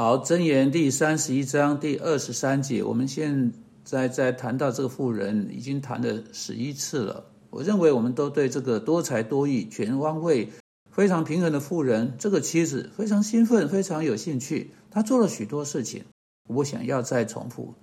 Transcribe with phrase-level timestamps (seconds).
[0.00, 7.24] 好，箴言第三十一章第二十三节，我们现在在谈到这个妇人，已经谈了十一次了。
[7.50, 10.50] 我认为我们都对这个多才多艺、全方位、
[10.92, 14.70] 非常平衡的妇人，这个妻子非常兴奋，非常有兴趣。
[14.92, 16.04] 她做了许多事情，
[16.48, 17.74] 我不想要再重复。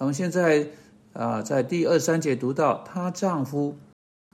[0.00, 0.68] 我们现在
[1.12, 3.76] 啊，在第二三节读到她丈夫，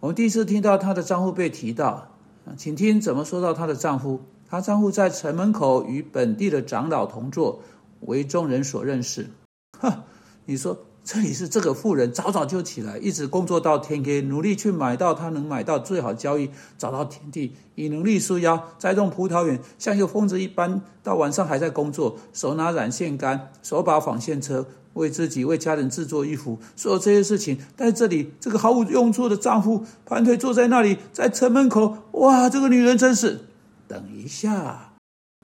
[0.01, 2.13] 我们第一次听到她的丈夫被提到，
[2.57, 4.21] 请听怎么说到她的丈夫。
[4.55, 7.61] 她丈夫在城门口与本地的长老同坐，
[8.03, 9.27] 为众人所认识。
[9.81, 10.05] 哈，
[10.45, 27.59] 你说这里是这个妇人早早就起来，一直工作到天黑，努力去买到她能买到最好交易，找到田地，以能力束腰，栽种葡萄园，像一个疯子一般，到晚上还在工作，手拿染线杆，手把纺线车，为自己为家人制作衣服，所有这些事情。
[27.77, 31.97] 在这里，这个毫无用处的丈夫盘腿坐在那里，在城门口。
[32.13, 33.41] 哇，这个女人真是。
[33.87, 34.95] 等一下，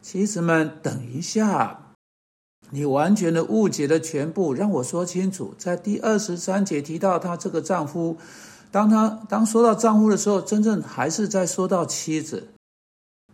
[0.03, 1.95] 妻子们，等一下！
[2.71, 5.55] 你完全的误解了全部，让我说清楚。
[5.59, 8.17] 在第二十三节提到她这个丈夫，
[8.71, 12.49] 当他当说到丈夫的时候，真正还是在说到妻子。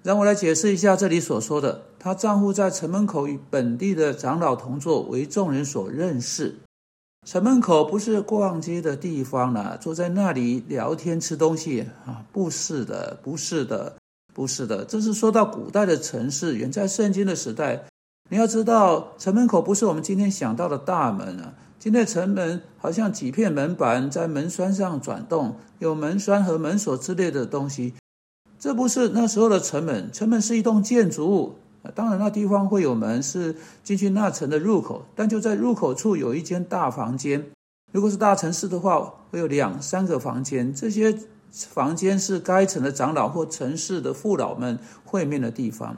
[0.02, 6.54] 让我来解释一下这里所说的：她丈夫在城门口与本地的长老同坐，为众人所认识。
[7.26, 12.24] 城门口不是逛街的地方了，坐在那里聊天吃东西啊？
[12.32, 13.96] 不是的，不是的。
[14.36, 17.86] 不是的，这是说到古代的城市，远在圣经的时代。
[18.28, 21.54] 你要知道，城门口不是我们今天想到的大门啊。
[21.78, 27.94] 今天城门好像几片门板在门栓上转动，有门栓和门锁之类的东西。
[28.58, 31.54] 这不是那时候的城门，城门是一栋建筑物。
[31.94, 35.06] 当然，那地方会有门，是进去那城的入口。
[35.14, 37.42] 但就在入口处有一间大房间。
[37.90, 40.74] 如果是大城市的话，会有两三个房间。
[40.74, 41.18] 这些。
[41.52, 45.96] 房间是该城的长老或城市的父老们会面的地方。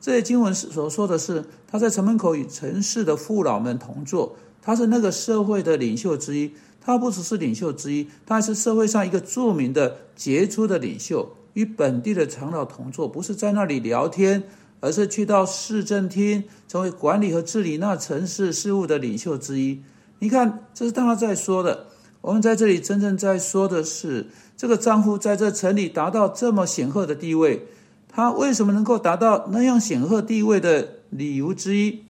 [0.00, 4.36] 这些经文所说的是，他在城门口与城市的父老们同坐。
[4.62, 6.52] 他是那个社会的领袖之一。
[6.80, 11.34] 他不只是领袖之一，他还是社会上一个著名的杰出的领袖。
[11.52, 14.44] 与本地的长老同坐，不是在那里聊天，
[14.80, 19.82] 而是去到市政厅，成为管理和治理那城市事务的领袖之一。
[20.20, 21.87] 你看，这是他在说的。
[22.20, 27.66] 我们在这里真正在说的是，这个丈夫在这城里达到这么显赫的地位，
[28.08, 32.04] 他为什么能够达到那样显赫地位的理由之一，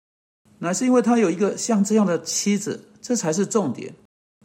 [0.60, 3.94] 乃是因为他有一个像这样的妻子，这才是重点。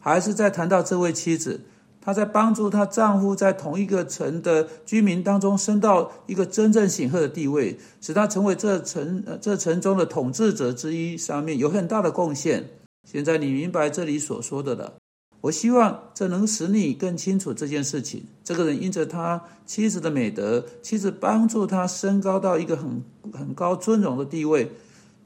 [0.02, 1.62] 还是在谈到这位妻子，
[2.02, 12.68] 她在帮助她丈夫在同一个城的居民当中升到一个真正显赫的地位，使他成为这城呃这城中的统治者之一，上面有很大的贡献。
[13.08, 14.94] 现在你明白这里所说的了。
[15.42, 18.24] 我希望这能使你更清楚这件事情。
[18.44, 23.04] 这个人因着他妻子的美德，妻子帮助他升高到一个很
[23.34, 24.72] 很高尊荣的地位，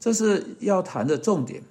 [0.00, 1.62] 这是要谈的重点。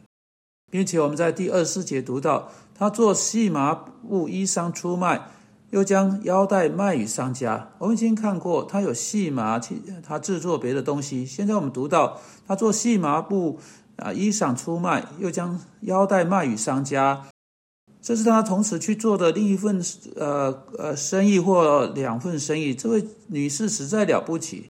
[0.72, 5.30] 并且我们在第二四节读到，他做细麻布衣裳出卖，
[5.70, 7.70] 又将腰带卖与商家。
[7.78, 9.60] 我们已经看过，他有细麻，
[10.04, 11.26] 他制作别的东西。
[11.26, 13.60] 现在我们读到他做细麻布
[13.96, 17.26] 啊衣裳出卖，又将腰带卖与商家。
[18.06, 19.84] 这是他同时去做的另一份
[20.16, 22.72] 呃呃生意或两份生意。
[22.72, 24.70] 这位女士实在了不起，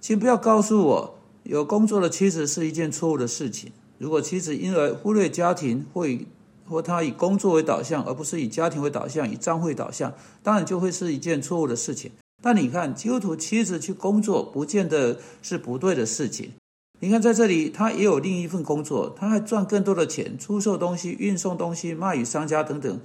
[0.00, 3.72] 请不要告诉我有工作的妻子是一件错误的事情。
[3.98, 6.28] 如果妻子因而忽略家庭，或以
[6.68, 10.14] 或她以工作为导向，而不是以家庭为导向，以账会导向，
[10.44, 12.12] 当然就会是一件错误的事情。
[12.40, 16.52] 但你看，基督徒妻子去工作，不见得是不对的事情。
[16.98, 22.98] 你看，在这里，他也有另一份工作，他还赚更多的钱，出售东西、运送东西、卖与商家等等。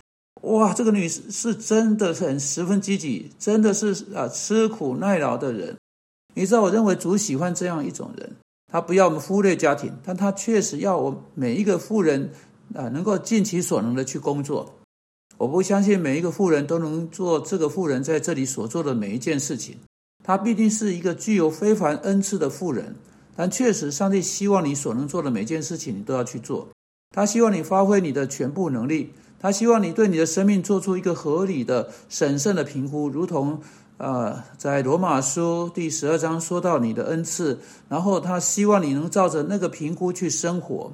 [0.44, 5.75] 哇，这个女士是真的很十分积极，真的是啊吃苦耐劳的人。
[6.34, 8.31] 你知道，我认为主喜欢这样一种人，
[8.72, 12.31] 他不要我们忽略家庭，但他确实要我每一个富人
[12.73, 14.73] 啊能够尽其所能的去工作。
[15.38, 19.75] 我不相信每一个富人都能做这个富人在这里所做的每一件事情。
[20.23, 22.96] 她必定是一个具有非凡恩赐的富人。
[23.36, 26.67] 但确实，上帝希望你所能做的每件事情，你都要去做。
[27.16, 33.59] 他希望你发挥你的全部能力，他希望你对你的生命做出一个合理的、审慎的评估，如同
[33.97, 40.91] 呃，在罗马书第十二章说到你的恩赐，然后他希望你能照着那个评估去生活。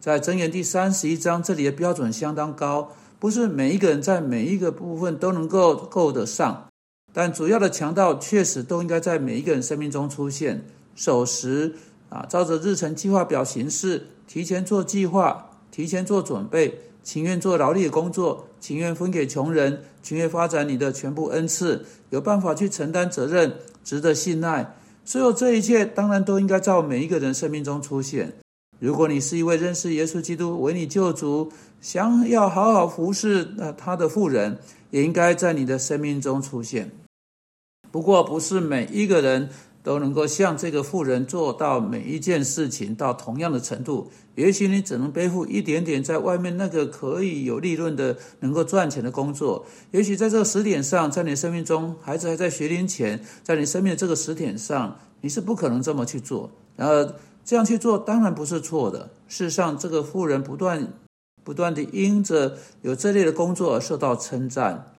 [0.00, 6.68] 在箴言第三十一章，这里的标准相当高，不是每一个人在每一个部分都能够够得上，
[7.12, 10.64] 但主要的强盗确实都应该在每一个人生命中出现。
[10.94, 11.74] 守时
[12.08, 24.76] 啊，照着日程计划表行事，提前做计划，提前做准备，情愿做劳力的工作，情愿分给穷人，情愿发展你的全部恩赐，有办法去承担责任，值得信赖。
[25.04, 28.32] 所有这一切，当然都应该在每一个人生命中出现。
[28.78, 34.58] 如果你是一位认识耶稣基督为你救主，想要好好服侍那他的富人，
[34.90, 36.90] 也应该在你的生命中出现。
[37.90, 39.50] 不过，不是每一个人。
[39.84, 44.10] 都能够像这个富人做到每一件事情到同样的程度。
[44.34, 49.64] 也许你只能背负一点点在外面那个可以有利润的、能够赚钱的工作。
[49.92, 56.50] 也许在这个时点上，在你生命中，孩子还在学龄前，在你生命的这个时点上，你是不可能这么去做。
[56.76, 57.14] 然后
[57.44, 59.10] 这样去做，当然不是错的。
[59.28, 60.94] 事实上，这个富人不断、
[61.44, 64.93] 不断的因着有这类的工作而受到称赞。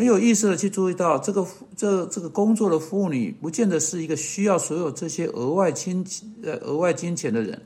[0.00, 6.02] 很有意思的去注意到，这个这这个工作的妇女，不见得是一个需要所有这些额外金
[6.42, 7.60] 呃额外金钱的人。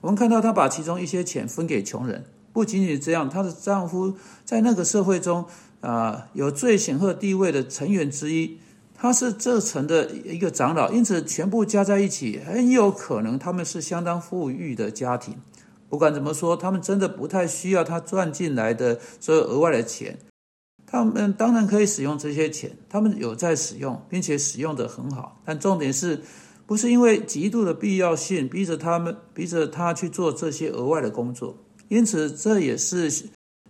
[0.00, 4.14] 我们看到她把其中一些钱分给穷人，不仅仅这样，她的丈夫
[4.44, 5.44] 在那个社会中
[5.80, 8.58] 啊有最显赫地位的成员之一，
[8.94, 15.34] 他是这城的一个长老，因此全部加在一起，很有可能他们是相当富裕的家庭。
[15.88, 20.16] 不管怎么说，他们真的不太需要他赚进来的所有额外的钱。
[20.92, 25.40] 他们当然可以使用这些钱，他们有在使用，并且使用的很好。
[25.42, 26.20] 但重点是，
[26.66, 31.56] 不是因为极度的必要性逼着他们，逼着他去做这些额外的工作。
[31.88, 33.10] 因此，这也是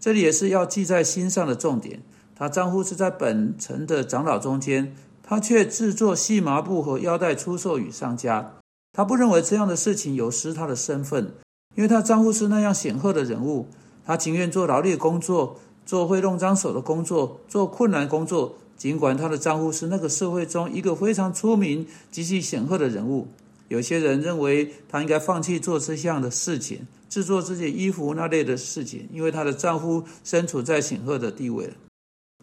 [0.00, 2.02] 这里也是要记在心上的重点。
[2.34, 4.92] 她丈夫是在本城的长老中间，
[5.22, 8.54] 他却制作细麻布和腰带出售与商家。
[8.92, 11.34] 他不认为这样的事情有失他的身份，
[11.76, 13.68] 因为她丈夫是那样显赫的人物，
[14.04, 15.60] 他情愿做劳力工作。
[15.92, 18.54] 做会弄脏手的工作，做困难工作。
[18.78, 23.28] 尽管她的丈夫是那个社会中一个非常出名、极其显赫的人物，
[23.68, 31.68] 有些人认为她应该放弃做这项的事情，制作这些衣服那类的事情，因为她的丈夫身处在显赫的地位。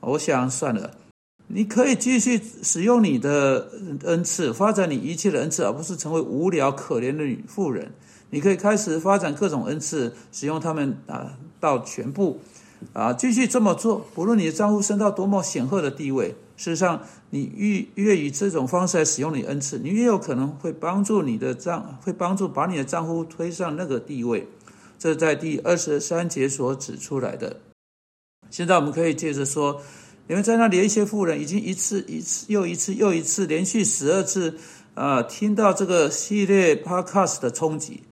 [0.01, 0.91] 我想算了，
[1.47, 3.71] 你可以继续使用你的
[4.03, 7.91] 恩赐，发展你一切的恩赐，而不是成为无聊可怜的女妇人。
[8.29, 12.39] 你可以开始发展各种恩赐，使用他们啊到全部。
[12.93, 24.47] 啊，继续这么做，不论你的丈夫升到多么显赫的地位，事实上，你越越以这种方式来使用你恩赐，你越有可能会帮助你的丈，会帮助把你的丈夫推上那个地位。
[24.97, 27.57] 这在第二十三节所指出来的。
[28.49, 29.81] 现在我们可以接着说，
[30.27, 34.57] 你们在那里一些妇人已经一次一次又一次又一次连续十二次
[34.95, 38.03] 啊，听到这个系列 podcast 的冲击。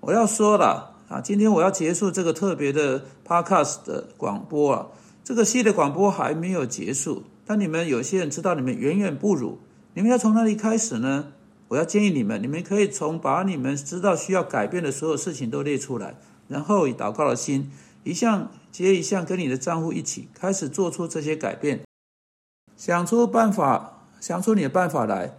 [0.00, 0.95] 我要说了。
[1.08, 4.88] 啊，今天我要结束这个特别的 podcast 的广播啊，
[5.22, 7.22] 这个系列广播还没有结束。
[7.44, 9.60] 但你们有些人知道，你们远远不如，
[9.94, 11.32] 你们要从哪里开始呢？
[11.68, 16.16] 我要建议你们，你们可以从把你们知道需要改变的所有事情都列出来，
[16.48, 17.70] 然后以祷告的心，
[18.02, 21.82] 一项接一项，跟你的账户一起开始做出这些改变，
[22.76, 25.36] 想出办法，想出你的办法来。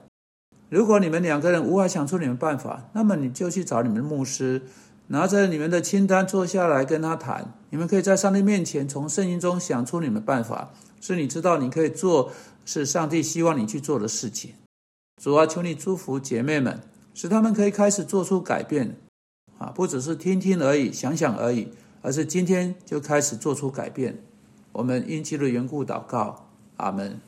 [0.69, 4.61] 如果你们两个人无法想出你们办法，那么你就去找你们的牧师。
[5.07, 12.31] 拿着你们的清单坐下来跟他谈，你们可以在上帝面前从圣经中想出你们的办法，是你知道你可以做，
[12.65, 14.53] 是上帝希望你去做的事情。
[15.21, 16.81] 主啊，求你祝福姐妹们，
[17.13, 18.97] 使他们可以开始做出改变，
[19.57, 21.69] 啊，不只是听听而已，想想而已，
[22.01, 24.21] 而是今天就开始做出改变。
[24.73, 27.19] 我们因基督的缘故祷告，阿门。